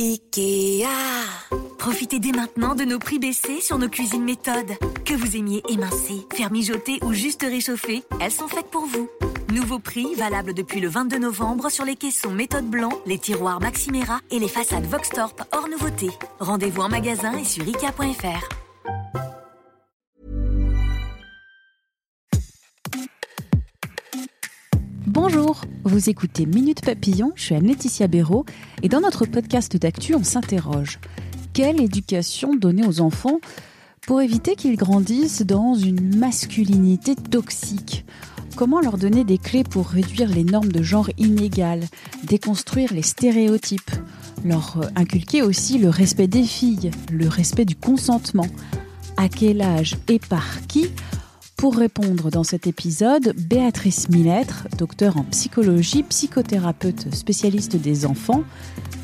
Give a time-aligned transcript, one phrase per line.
[0.00, 0.88] Ikea.
[1.78, 4.72] Profitez dès maintenant de nos prix baissés sur nos cuisines méthodes.
[5.04, 9.10] Que vous aimiez émincer, faire mijoter ou juste réchauffer, elles sont faites pour vous.
[9.52, 14.20] Nouveau prix valable depuis le 22 novembre sur les caissons méthode blanc, les tiroirs Maximera
[14.30, 16.08] et les façades Voxtorp hors nouveauté.
[16.38, 18.69] Rendez-vous en magasin et sur Ikea.fr.
[25.32, 28.44] Bonjour, vous écoutez Minute Papillon, je suis Anne-Laetitia Béraud
[28.82, 30.98] et dans notre podcast d'actu, on s'interroge.
[31.52, 33.38] Quelle éducation donner aux enfants
[34.08, 38.04] pour éviter qu'ils grandissent dans une masculinité toxique?
[38.56, 41.86] Comment leur donner des clés pour réduire les normes de genre inégales,
[42.24, 43.92] déconstruire les stéréotypes,
[44.44, 48.48] leur inculquer aussi le respect des filles, le respect du consentement?
[49.16, 50.90] À quel âge et par qui
[51.60, 58.44] pour répondre dans cet épisode, Béatrice Millettre, docteur en psychologie, psychothérapeute spécialiste des enfants.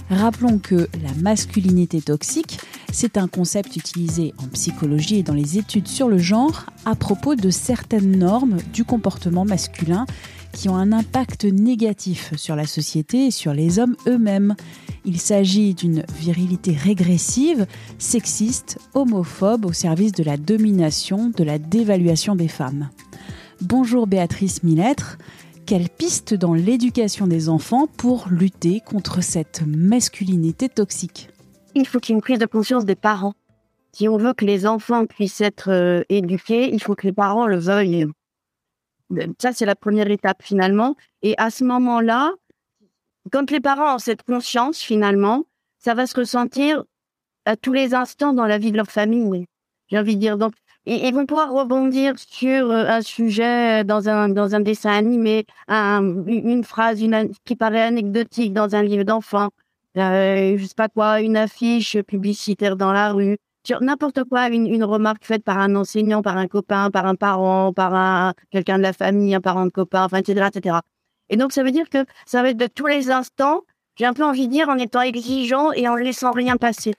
[0.09, 2.59] Rappelons que la masculinité toxique,
[2.91, 7.35] c'est un concept utilisé en psychologie et dans les études sur le genre à propos
[7.35, 10.07] de certaines normes du comportement masculin
[10.57, 14.57] qui ont un impact négatif sur la société et sur les hommes eux-mêmes.
[15.05, 17.67] Il s'agit d'une virilité régressive,
[17.99, 22.89] sexiste, homophobe au service de la domination, de la dévaluation des femmes.
[23.61, 25.19] Bonjour Béatrice Millettre.
[25.67, 31.29] Quelle piste dans l'éducation des enfants pour lutter contre cette masculinité toxique?
[31.75, 33.35] Il faut qu'il y ait une prise de conscience des parents.
[33.93, 37.47] Si on veut que les enfants puissent être euh, éduqués, il faut que les parents
[37.47, 38.07] le veuillent.
[39.39, 40.97] Ça, c'est la première étape finalement.
[41.23, 42.33] Et à ce moment-là,
[43.33, 45.45] quand les parents ont cette conscience finalement,
[45.79, 46.85] ça va se ressentir
[47.45, 49.47] à tous les instants dans la vie de leur famille.
[49.89, 50.37] J'ai envie de dire.
[50.37, 50.53] Donc,
[50.85, 56.63] ils vont pouvoir rebondir sur euh, un sujet dans un dans un dessin animé, une
[56.65, 57.03] phrase
[57.45, 59.51] qui paraît anecdotique dans un livre d'enfant,
[59.97, 63.39] euh, je sais pas quoi, une affiche publicitaire dans la rue,
[63.81, 67.95] n'importe quoi, une, remarque faite par un enseignant, par un copain, par un parent, par
[67.95, 70.77] un, quelqu'un de la famille, un parent de copain, enfin, etc., etc.
[71.29, 73.63] Et donc, ça veut dire que ça va être de tous les instants,
[73.97, 76.95] j'ai un peu envie de dire, en étant exigeant et en laissant rien passer.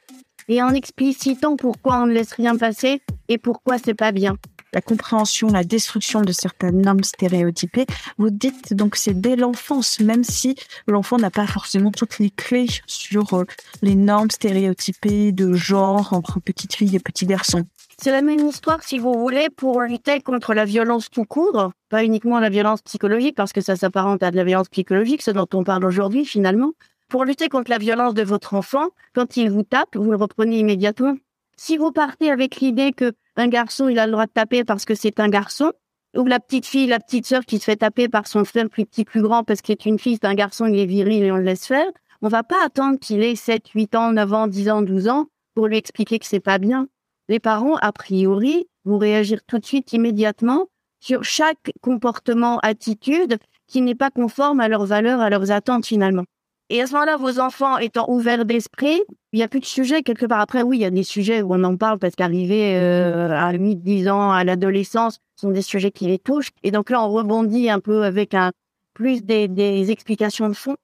[0.50, 4.38] Et en explicitant pourquoi on ne laisse rien passer et pourquoi c'est pas bien
[4.78, 7.88] la compréhension, la destruction de certaines normes stéréotypées.
[8.20, 10.56] Vous dites donc c'est dès l'enfance, même si
[10.88, 13.46] l'enfant n'a pas forcément toutes les clés sur euh,
[13.82, 17.66] les normes stéréotypées de genre entre petites filles et petits garçons.
[18.00, 22.04] C'est la même histoire, si vous voulez, pour lutter contre la violence tout court, pas
[22.04, 25.48] uniquement la violence psychologique, parce que ça s'apparente à de la violence psychologique, ce dont
[25.56, 26.74] on parle aujourd'hui finalement.
[27.10, 30.60] Pour lutter contre la violence de votre enfant, quand il vous tape, vous le reprenez
[30.60, 31.16] immédiatement.
[31.60, 34.86] Si vous partez avec l'idée que un garçon, il a le droit de taper parce
[34.86, 35.72] que c'est un garçon,
[36.16, 38.86] ou la petite fille, la petite sœur qui se fait taper par son frère plus
[38.86, 41.32] petit, plus grand parce qu'il est une fille, c'est un garçon, il est viril et
[41.32, 41.88] on le laisse faire.
[42.22, 45.28] On va pas attendre qu'il ait 7, 8 ans, 9 ans, 10 ans, 12 ans
[45.54, 46.88] pour lui expliquer que c'est pas bien.
[47.30, 50.68] Les parents, a priori, vont réagir tout de suite, immédiatement,
[51.00, 53.38] sur chaque comportement, attitude
[53.68, 56.24] qui n'est pas conforme à leurs valeurs, à leurs attentes finalement.
[56.70, 59.02] Et à ce moment-là, vos enfants étant ouverts d'esprit,
[59.32, 60.42] il n'y a plus de sujet quelque part.
[60.42, 63.54] Après, oui, il y a des sujets où on en parle parce qu'arriver euh, à
[63.54, 66.52] 8, 10 ans, à l'adolescence, sont des sujets qui les touchent.
[66.64, 68.52] Et donc là, on rebondit un peu avec un
[68.94, 70.76] plus des, des explications de fond.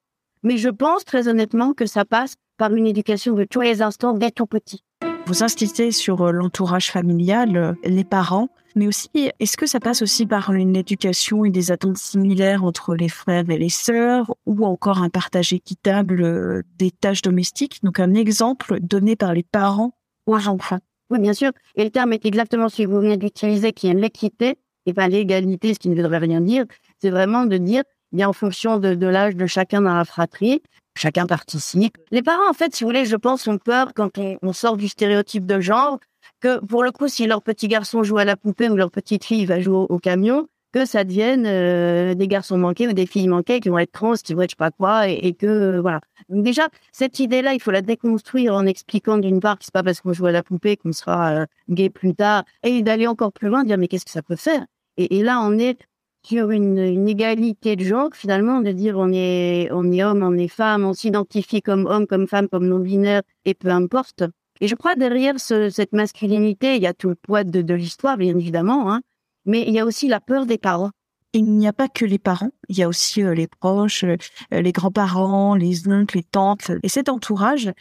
[0.44, 4.14] Mais je pense très honnêtement que ça passe par une éducation de tous les instants
[4.14, 4.84] dès tout petit.
[5.26, 10.02] Vous insistez sur euh, l'entourage familial, euh, les parents, mais aussi, est-ce que ça passe
[10.02, 14.66] aussi par une éducation et des attentes similaires entre les frères et les sœurs, ou
[14.66, 17.80] encore un partage équitable euh, des tâches domestiques?
[17.84, 19.96] Donc un exemple donné par les parents
[20.26, 20.80] aux enfants.
[21.10, 21.52] Oui, bien sûr.
[21.76, 25.08] Et le terme est exactement ce que vous venez d'utiliser, qui est l'équité, et pas
[25.08, 26.66] l'égalité, ce qui ne veut rien dire.
[27.00, 30.62] C'est vraiment de dire, bien en fonction de l'âge de chacun dans la fratrie,
[30.96, 31.98] chacun participe.
[32.12, 34.88] Les parents, en fait, si vous voulez, je pense, ont peur quand on, sort du
[34.88, 36.00] stéréotype de genre,
[36.40, 39.26] que pour le coup, si leur petit garçon joue à la poupée ou leur petite
[39.26, 43.28] fille va jouer au, camion, que ça devienne euh, des garçons manqués ou des filles
[43.28, 45.82] manquées qui vont être trans, qui vont être je sais pas quoi, et, que euh,
[45.82, 46.02] voilà.
[46.30, 49.84] Donc déjà, cette idée-là, il faut la déconstruire en expliquant d'une part que c'est pas
[49.84, 53.32] parce qu'on joue à la poupée qu'on sera euh, gay plus tard, et d'aller encore
[53.32, 54.66] plus loin, dire mais qu'est-ce que ça peut faire?
[54.98, 55.80] Et, et, là, on est
[56.26, 60.38] sur une, une, égalité de genre, finalement, de dire on est, on est homme, on
[60.38, 64.24] est femme, on s'identifie comme homme, comme femme, comme non-binaire, et peu importe.
[64.62, 67.74] Et je crois derrière ce, cette masculinité, il y a tout le poids de, de
[67.74, 69.02] l'histoire, bien évidemment, hein,
[69.46, 70.92] mais il y a aussi la peur des parents.
[71.34, 74.18] Il n'y a pas que les parents, il y a aussi euh, les proches, euh,
[74.52, 76.72] les grands-parents, les oncles, les tantes.
[76.84, 77.72] Et cet entourage,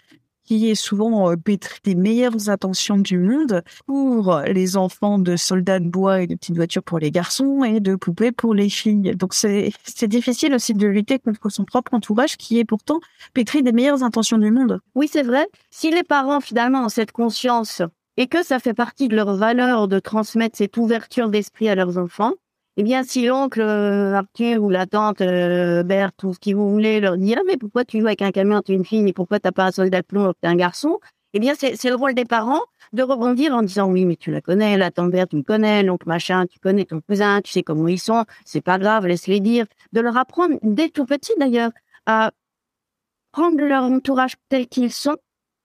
[0.44, 5.80] qui est souvent euh, pétri des meilleures intentions du monde pour les enfants de soldats
[5.80, 9.14] de bois et de petites voitures pour les garçons et de poupées pour les filles.
[9.16, 9.72] Donc c'est
[10.08, 13.00] difficile aussi de lutter contre son propre entourage qui est pourtant
[13.34, 14.80] pétri des meilleures intentions du monde.
[14.94, 15.46] Oui, c'est vrai.
[15.70, 17.82] Si les parents finalement ont cette conscience
[18.16, 21.98] et que ça fait partie de leur valeur de transmettre cette ouverture d'esprit à leurs
[21.98, 22.32] enfants,
[22.78, 26.70] eh bien, si l'oncle euh, Arthur ou la tante euh, Berthe ou ce qui vous
[26.70, 29.02] voulez leur dire ah, mais pourquoi tu joues avec un camion, tu es une fille,
[29.02, 30.98] mais pourquoi t'as pas un soldat de plomb, t'es un garçon?
[31.34, 32.60] Eh bien, c'est le rôle des parents
[32.92, 35.82] de rebondir en disant oui, mais tu la connais, la tante Berthe, tu me connais,
[35.82, 39.40] l'oncle machin, tu connais ton cousin, tu sais comment ils sont, c'est pas grave, laisse-les
[39.40, 39.66] dire.
[39.92, 41.72] De leur apprendre dès tout petit d'ailleurs
[42.06, 42.32] à
[43.32, 45.16] prendre leur entourage tel qu'ils sont,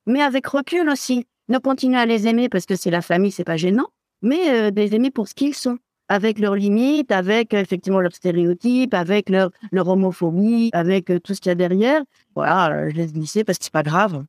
[0.05, 1.25] mais avec recul aussi.
[1.49, 3.87] Ne continuer à les aimer parce que c'est la famille, c'est pas gênant,
[4.21, 5.77] mais euh, les aimer pour ce qu'ils sont
[6.09, 11.41] avec leurs limites, avec effectivement leurs stéréotypes, avec leur, leur homophobie, avec euh, tout ce
[11.41, 12.01] qu'il y a derrière.
[12.35, 14.23] Voilà, euh, je laisse glisser parce que c'est pas grave.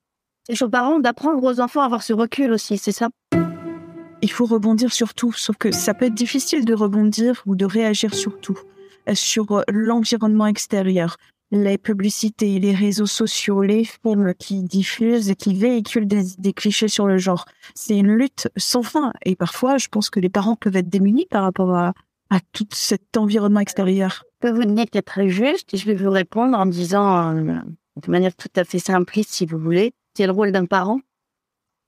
[0.49, 3.09] C'est aux parents d'apprendre aux enfants à avoir ce recul aussi, c'est ça?
[4.23, 7.65] Il faut rebondir sur tout, sauf que ça peut être difficile de rebondir ou de
[7.65, 8.59] réagir sur tout,
[9.09, 11.17] euh, sur l'environnement extérieur
[11.51, 17.07] les publicités, les réseaux sociaux, les films qui diffusent et qui véhiculent des, clichés sur
[17.07, 17.47] le genre.
[17.75, 19.13] C'est une lutte sans fin.
[19.25, 21.93] Et parfois, je pense que les parents peuvent être démunis par rapport à,
[22.53, 24.25] tout cet environnement extérieur.
[24.41, 25.75] Que vous dites est très juste.
[25.75, 27.55] Je vais vous répondre en disant, euh,
[28.03, 31.01] de manière tout à fait simpliste, si vous voulez, c'est le rôle d'un parent.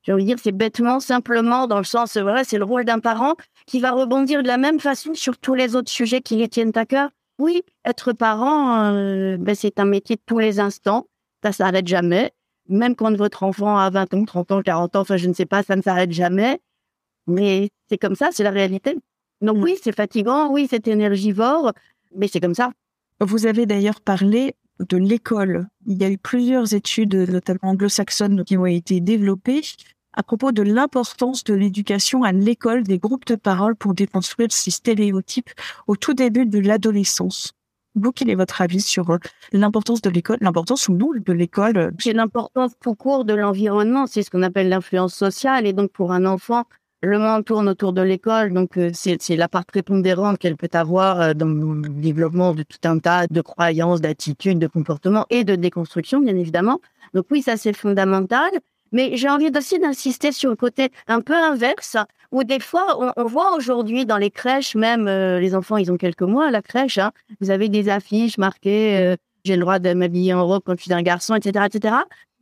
[0.08, 3.34] Envie de dire, c'est bêtement, simplement, dans le sens vrai, c'est le rôle d'un parent
[3.66, 6.72] qui va rebondir de la même façon sur tous les autres sujets qui les tiennent
[6.74, 7.10] à cœur.
[7.40, 11.06] Oui, être parent, euh, ben, c'est un métier de tous les instants.
[11.42, 12.32] Ça s'arrête jamais.
[12.69, 15.46] Même quand votre enfant a 20 ans, 30 ans, 40 ans, enfin, je ne sais
[15.46, 16.60] pas, ça ne s'arrête jamais.
[17.26, 18.98] Mais c'est comme ça, c'est la réalité.
[19.40, 19.62] Donc mmh.
[19.62, 21.72] oui, c'est fatigant, oui, c'est énergivore,
[22.14, 22.72] mais c'est comme ça.
[23.20, 25.66] Vous avez d'ailleurs parlé de l'école.
[25.87, 29.62] Il y a eu plusieurs études, notamment anglo-saxonnes, qui ont été développées
[30.20, 34.70] à propos de l'importance de l'éducation à l'école des groupes de parole pour déconstruire ces
[34.70, 35.49] stéréotypes
[35.87, 37.55] au tout début de l'adolescence.
[37.94, 39.19] Vous, quel est votre avis sur euh,
[39.52, 44.22] l'importance de l'école, l'importance ou non de l'école C'est l'importance tout court de l'environnement, c'est
[44.22, 45.67] ce qu'on appelle l'influence sociale.
[45.67, 46.64] Et donc, pour un enfant,
[47.00, 51.19] le monde tourne autour de l'école, donc euh, c'est la part prépondérante qu'elle peut avoir
[51.23, 55.56] euh, dans le développement de tout un tas de croyances, d'attitudes, de comportements et de
[55.56, 56.78] déconstruction, bien évidemment.
[57.14, 58.50] Donc oui, ça c'est fondamental.
[58.92, 61.96] Mais j'ai envie aussi d'insister sur le côté un peu inverse,
[62.32, 65.96] où des fois, on, voit aujourd'hui dans les crèches, même euh, les enfants, ils ont
[65.96, 69.78] quelques mois à la crèche, hein, vous avez des affiches marquées euh, j'ai le droit
[69.78, 71.94] de m'habiller en robe quand je suis un garçon, etc., etc.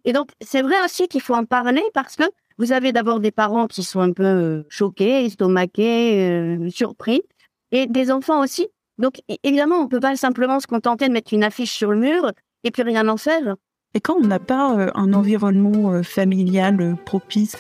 [0.05, 2.25] Et donc, c'est vrai aussi qu'il faut en parler parce que
[2.59, 7.23] vous avez d'abord des parents qui sont un peu euh, choqués, estomaqués, surpris,
[7.71, 8.67] et des enfants aussi.
[8.99, 12.33] Donc, évidemment, on peut pas simplement se contenter de mettre une affiche sur le mur
[12.65, 13.55] et puis rien en faire.
[13.95, 17.57] Et quand on n'a pas euh, un environnement euh, familial euh, propice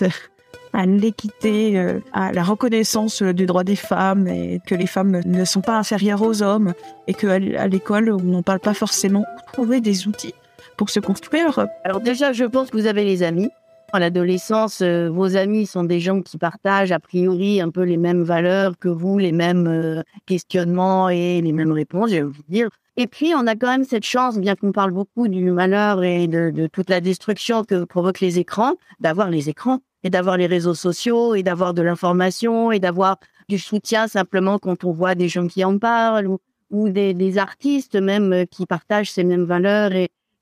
[0.74, 1.82] à l'équité,
[2.12, 6.20] à la reconnaissance du droit des femmes et que les femmes ne sont pas inférieures
[6.20, 6.74] aux hommes
[7.06, 10.34] et qu'à l'école, on n'en parle pas forcément, trouver des outils
[10.76, 11.66] pour se construire.
[11.84, 13.48] Alors déjà, je pense que vous avez les amis.
[13.92, 18.22] À l'adolescence, vos amis sont des gens qui partagent a priori un peu les mêmes
[18.22, 22.68] valeurs que vous, les mêmes questionnements et les mêmes réponses, je vais vous dire.
[23.00, 26.26] Et puis, on a quand même cette chance, bien qu'on parle beaucoup du malheur et
[26.26, 30.74] de, toute la destruction que provoquent les écrans, d'avoir les écrans et d'avoir les réseaux
[30.74, 33.18] sociaux et d'avoir de l'information et d'avoir
[33.48, 36.26] du soutien simplement quand on voit des gens qui en parlent
[36.70, 39.92] ou, des, artistes même euh, qui partagent ces mêmes valeurs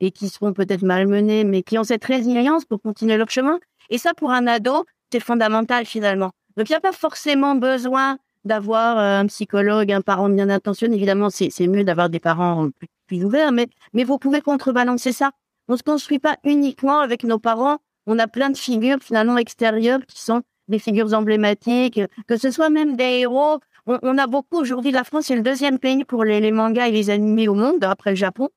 [0.00, 3.58] et qui seront peut-être malmenés, mais qui ont cette résilience pour continuer leur chemin.
[3.90, 6.32] Et ça, pour un ado, c'est fondamental finalement.
[6.56, 10.96] Donc, il n'y a pas forcément besoin d'avoir euh, un psychologue, un parent bien intentionné.
[10.96, 12.68] Évidemment, c'est mieux d'avoir des parents
[13.06, 15.32] plus, ouverts, mais, mais vous pouvez contrebalancer ça.
[15.68, 17.78] On ne se construit pas uniquement avec nos parents.
[18.06, 22.70] On a plein de figures finalement extérieures qui sont des figures emblématiques, que ce soit
[22.70, 23.58] même des héros.
[23.86, 24.90] On, a beaucoup aujourd'hui.
[24.90, 27.84] La France est le deuxième pays pour les, les mangas et les animés au monde,
[27.84, 28.48] après le Japon.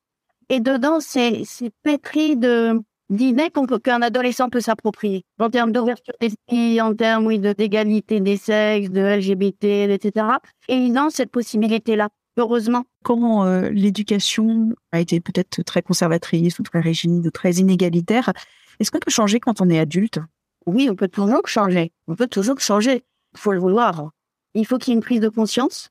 [0.50, 1.44] Et dedans, c'est
[1.84, 3.52] pétri de, d'idées
[3.84, 9.02] qu'un adolescent peut s'approprier en termes d'ouverture d'esprit, en termes oui, d'égalité des sexes, de
[9.02, 10.26] LGBT, etc.
[10.68, 12.86] Et ils ont cette possibilité-là, heureusement.
[13.04, 18.34] Comment euh, l'éducation a été peut-être très conservatrice ou très rigide ou très inégalitaire,
[18.80, 20.20] est-ce qu'on peut changer quand on est adulte?
[20.66, 21.92] Oui, on peut toujours changer.
[22.08, 23.04] On peut toujours changer.
[23.34, 24.12] Il faut le vouloir.
[24.54, 25.90] Il faut qu'il y ait une prise de conscience.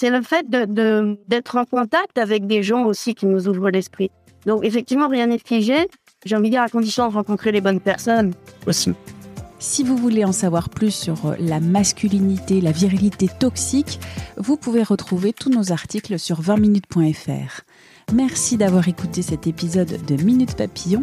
[0.00, 4.10] C'est le fait d'être de, en contact avec des gens aussi qui nous ouvrent l'esprit.
[4.46, 5.88] Donc effectivement, rien n'est figé
[6.24, 8.32] j'ai envie de dire à condition de rencontrer les bonnes personnes.
[9.60, 13.98] Si vous voulez en savoir plus sur la masculinité, la virilité toxique,
[14.36, 17.62] vous pouvez retrouver tous nos articles sur 20minutes.fr.
[18.14, 21.02] Merci d'avoir écouté cet épisode de Minute Papillon,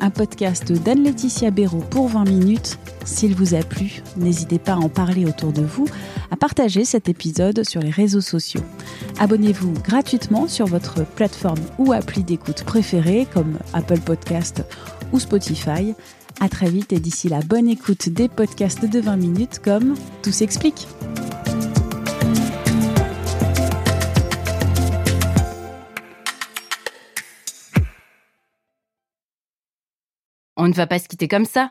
[0.00, 2.78] un podcast d'Anne-Laetitia Béraud pour 20 minutes.
[3.04, 5.86] S'il vous a plu, n'hésitez pas à en parler autour de vous,
[6.30, 8.62] à partager cet épisode sur les réseaux sociaux.
[9.18, 14.62] Abonnez-vous gratuitement sur votre plateforme ou appli d'écoute préférée comme Apple Podcast
[15.12, 15.94] ou Spotify.
[16.40, 20.32] À très vite et d'ici la bonne écoute des podcasts de 20 minutes comme Tout
[20.32, 20.86] s'explique.
[30.58, 31.70] On ne va pas se quitter comme ça.